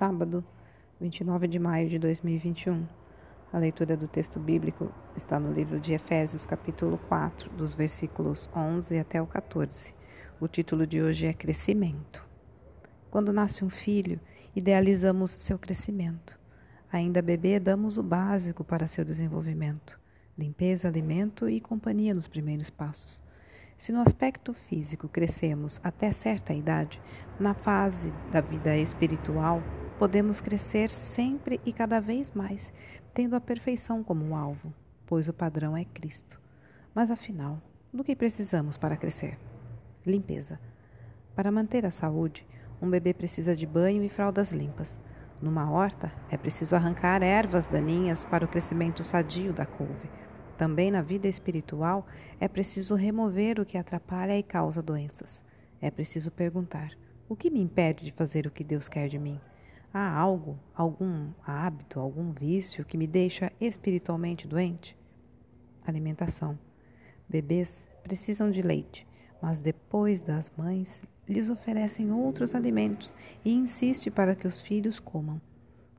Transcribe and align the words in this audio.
Sábado, 0.00 0.42
29 0.98 1.46
de 1.46 1.58
maio 1.58 1.86
de 1.86 1.98
2021. 1.98 2.88
A 3.52 3.58
leitura 3.58 3.98
do 3.98 4.08
texto 4.08 4.40
bíblico 4.40 4.90
está 5.14 5.38
no 5.38 5.52
livro 5.52 5.78
de 5.78 5.92
Efésios, 5.92 6.46
capítulo 6.46 6.98
4, 7.06 7.50
dos 7.50 7.74
versículos 7.74 8.48
11 8.56 8.98
até 8.98 9.20
o 9.20 9.26
14. 9.26 9.92
O 10.40 10.48
título 10.48 10.86
de 10.86 11.02
hoje 11.02 11.26
é 11.26 11.34
Crescimento. 11.34 12.26
Quando 13.10 13.30
nasce 13.30 13.62
um 13.62 13.68
filho, 13.68 14.18
idealizamos 14.56 15.32
seu 15.32 15.58
crescimento. 15.58 16.34
Ainda 16.90 17.20
bebê, 17.20 17.60
damos 17.60 17.98
o 17.98 18.02
básico 18.02 18.64
para 18.64 18.88
seu 18.88 19.04
desenvolvimento: 19.04 20.00
limpeza, 20.38 20.88
alimento 20.88 21.46
e 21.46 21.60
companhia 21.60 22.14
nos 22.14 22.26
primeiros 22.26 22.70
passos. 22.70 23.22
Se 23.76 23.92
no 23.92 24.00
aspecto 24.00 24.54
físico 24.54 25.08
crescemos 25.08 25.78
até 25.84 26.10
certa 26.10 26.54
idade, 26.54 26.98
na 27.38 27.52
fase 27.52 28.10
da 28.32 28.40
vida 28.40 28.74
espiritual 28.78 29.62
podemos 30.00 30.40
crescer 30.40 30.88
sempre 30.88 31.60
e 31.62 31.74
cada 31.74 32.00
vez 32.00 32.30
mais, 32.30 32.72
tendo 33.12 33.36
a 33.36 33.40
perfeição 33.40 34.02
como 34.02 34.34
alvo, 34.34 34.72
pois 35.04 35.28
o 35.28 35.32
padrão 35.34 35.76
é 35.76 35.84
Cristo. 35.84 36.40
Mas 36.94 37.10
afinal, 37.10 37.60
do 37.92 38.02
que 38.02 38.16
precisamos 38.16 38.78
para 38.78 38.96
crescer? 38.96 39.38
Limpeza. 40.06 40.58
Para 41.36 41.52
manter 41.52 41.84
a 41.84 41.90
saúde, 41.90 42.46
um 42.80 42.88
bebê 42.88 43.12
precisa 43.12 43.54
de 43.54 43.66
banho 43.66 44.02
e 44.02 44.08
fraldas 44.08 44.52
limpas. 44.52 44.98
Numa 45.38 45.70
horta, 45.70 46.10
é 46.30 46.36
preciso 46.38 46.74
arrancar 46.74 47.22
ervas 47.22 47.66
daninhas 47.66 48.24
para 48.24 48.46
o 48.46 48.48
crescimento 48.48 49.04
sadio 49.04 49.52
da 49.52 49.66
couve. 49.66 50.08
Também 50.56 50.90
na 50.90 51.02
vida 51.02 51.28
espiritual, 51.28 52.06
é 52.40 52.48
preciso 52.48 52.94
remover 52.94 53.60
o 53.60 53.66
que 53.66 53.76
atrapalha 53.76 54.38
e 54.38 54.42
causa 54.42 54.80
doenças. 54.80 55.44
É 55.78 55.90
preciso 55.90 56.30
perguntar: 56.30 56.92
o 57.28 57.36
que 57.36 57.50
me 57.50 57.60
impede 57.60 58.06
de 58.06 58.12
fazer 58.12 58.46
o 58.46 58.50
que 58.50 58.64
Deus 58.64 58.88
quer 58.88 59.06
de 59.06 59.18
mim? 59.18 59.38
Há 59.92 60.08
algo, 60.08 60.56
algum 60.72 61.32
hábito, 61.44 61.98
algum 61.98 62.30
vício 62.30 62.84
que 62.84 62.96
me 62.96 63.08
deixa 63.08 63.52
espiritualmente 63.60 64.46
doente? 64.46 64.96
Alimentação. 65.84 66.56
Bebês 67.28 67.84
precisam 68.04 68.52
de 68.52 68.62
leite, 68.62 69.04
mas 69.42 69.58
depois 69.58 70.22
das 70.22 70.48
mães 70.56 71.02
lhes 71.28 71.50
oferecem 71.50 72.12
outros 72.12 72.54
alimentos 72.54 73.12
e 73.44 73.52
insiste 73.52 74.12
para 74.12 74.36
que 74.36 74.46
os 74.46 74.62
filhos 74.62 75.00
comam. 75.00 75.40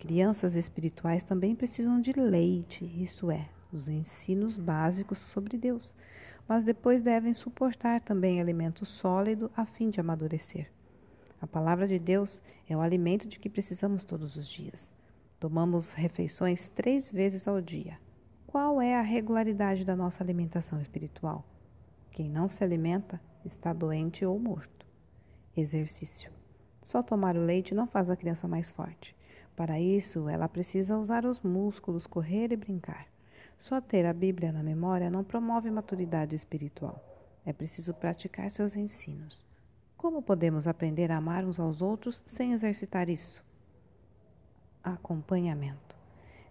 Crianças 0.00 0.56
espirituais 0.56 1.22
também 1.22 1.54
precisam 1.54 2.00
de 2.00 2.10
leite, 2.10 2.84
isso 3.00 3.30
é, 3.30 3.48
os 3.72 3.88
ensinos 3.88 4.58
básicos 4.58 5.20
sobre 5.20 5.56
Deus, 5.56 5.94
mas 6.48 6.64
depois 6.64 7.02
devem 7.02 7.34
suportar 7.34 8.00
também 8.00 8.40
alimento 8.40 8.84
sólido 8.84 9.48
a 9.56 9.64
fim 9.64 9.90
de 9.90 10.00
amadurecer. 10.00 10.75
A 11.40 11.46
palavra 11.46 11.86
de 11.86 11.98
Deus 11.98 12.42
é 12.68 12.76
o 12.76 12.80
alimento 12.80 13.28
de 13.28 13.38
que 13.38 13.48
precisamos 13.48 14.04
todos 14.04 14.36
os 14.36 14.48
dias. 14.48 14.92
Tomamos 15.38 15.92
refeições 15.92 16.68
três 16.68 17.12
vezes 17.12 17.46
ao 17.46 17.60
dia. 17.60 17.98
Qual 18.46 18.80
é 18.80 18.96
a 18.96 19.02
regularidade 19.02 19.84
da 19.84 19.94
nossa 19.94 20.24
alimentação 20.24 20.80
espiritual? 20.80 21.44
Quem 22.10 22.30
não 22.30 22.48
se 22.48 22.64
alimenta 22.64 23.20
está 23.44 23.72
doente 23.74 24.24
ou 24.24 24.38
morto. 24.38 24.86
Exercício. 25.54 26.30
Só 26.82 27.02
tomar 27.02 27.36
o 27.36 27.44
leite 27.44 27.74
não 27.74 27.86
faz 27.86 28.08
a 28.08 28.16
criança 28.16 28.48
mais 28.48 28.70
forte. 28.70 29.14
Para 29.54 29.78
isso, 29.78 30.28
ela 30.28 30.48
precisa 30.48 30.96
usar 30.96 31.26
os 31.26 31.40
músculos, 31.40 32.06
correr 32.06 32.52
e 32.52 32.56
brincar. 32.56 33.06
Só 33.58 33.80
ter 33.80 34.06
a 34.06 34.12
Bíblia 34.12 34.52
na 34.52 34.62
memória 34.62 35.10
não 35.10 35.24
promove 35.24 35.70
maturidade 35.70 36.34
espiritual. 36.34 37.02
É 37.44 37.52
preciso 37.52 37.92
praticar 37.92 38.50
seus 38.50 38.74
ensinos. 38.74 39.44
Como 39.96 40.20
podemos 40.20 40.66
aprender 40.66 41.10
a 41.10 41.16
amar 41.16 41.44
uns 41.44 41.58
aos 41.58 41.80
outros 41.80 42.22
sem 42.26 42.52
exercitar 42.52 43.08
isso? 43.08 43.42
Acompanhamento. 44.84 45.96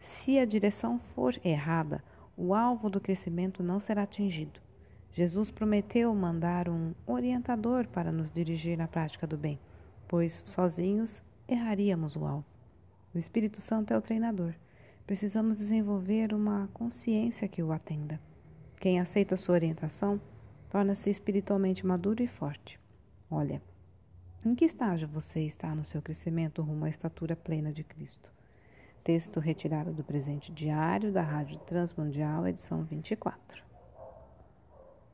Se 0.00 0.38
a 0.38 0.44
direção 0.44 0.98
for 0.98 1.38
errada, 1.44 2.02
o 2.36 2.54
alvo 2.54 2.88
do 2.88 3.00
crescimento 3.00 3.62
não 3.62 3.80
será 3.80 4.04
atingido. 4.04 4.60
Jesus 5.12 5.50
prometeu 5.50 6.14
mandar 6.14 6.68
um 6.68 6.94
orientador 7.04 7.86
para 7.88 8.12
nos 8.12 8.30
dirigir 8.30 8.78
na 8.78 8.88
prática 8.88 9.26
do 9.26 9.36
bem, 9.36 9.58
pois 10.08 10.42
sozinhos 10.46 11.22
erraríamos 11.46 12.16
o 12.16 12.24
alvo. 12.24 12.46
O 13.14 13.18
Espírito 13.18 13.60
Santo 13.60 13.92
é 13.92 13.98
o 13.98 14.02
treinador. 14.02 14.54
Precisamos 15.04 15.58
desenvolver 15.58 16.32
uma 16.32 16.70
consciência 16.72 17.48
que 17.48 17.62
o 17.62 17.72
atenda. 17.72 18.20
Quem 18.80 19.00
aceita 19.00 19.36
sua 19.36 19.56
orientação 19.56 20.20
torna-se 20.70 21.10
espiritualmente 21.10 21.84
maduro 21.84 22.22
e 22.22 22.26
forte. 22.26 22.81
Olha, 23.34 23.62
em 24.44 24.54
que 24.54 24.66
estágio 24.66 25.08
você 25.08 25.40
está 25.40 25.74
no 25.74 25.86
seu 25.86 26.02
crescimento 26.02 26.60
rumo 26.60 26.84
à 26.84 26.90
estatura 26.90 27.34
plena 27.34 27.72
de 27.72 27.82
Cristo? 27.82 28.30
Texto 29.02 29.40
retirado 29.40 29.90
do 29.90 30.04
presente 30.04 30.52
diário 30.52 31.10
da 31.10 31.22
Rádio 31.22 31.58
Transmundial, 31.60 32.46
edição 32.46 32.84
24. 32.84 33.71